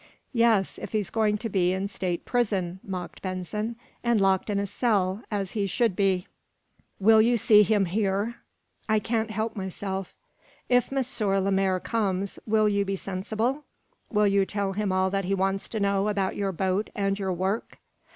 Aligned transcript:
"Yes; 0.33 0.79
if 0.79 0.93
he's 0.93 1.11
going 1.11 1.37
to 1.37 1.47
be 1.47 1.73
in 1.73 1.87
state 1.87 2.25
prison," 2.25 2.79
mocked 2.83 3.21
Benson, 3.21 3.75
"and 4.03 4.19
locked 4.19 4.49
in 4.49 4.57
a 4.57 4.65
cell, 4.65 5.21
as 5.29 5.51
he 5.51 5.67
should 5.67 5.95
be." 5.95 6.25
"Will 6.99 7.21
you 7.21 7.37
see 7.37 7.61
him 7.61 7.85
here?" 7.85 8.37
"I 8.89 8.97
can't 8.97 9.29
help 9.29 9.55
myself." 9.55 10.15
"If 10.69 10.91
M. 10.91 11.03
Lemaire 11.43 11.79
comes, 11.79 12.39
will 12.47 12.67
you 12.67 12.83
be 12.83 12.95
sensible? 12.95 13.63
Will 14.11 14.25
you 14.25 14.43
tell 14.43 14.73
him 14.73 14.91
all 14.91 15.11
that 15.11 15.25
he 15.25 15.35
wants 15.35 15.69
to 15.69 15.79
know 15.79 16.07
about 16.07 16.35
your 16.35 16.51
boat 16.51 16.89
and 16.95 17.19
your 17.19 17.31
work?" 17.33 17.77